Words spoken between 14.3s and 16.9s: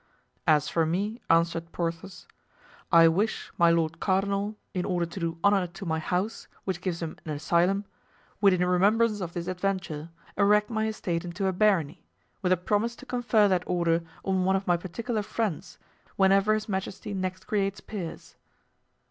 one of my particular friends, whenever his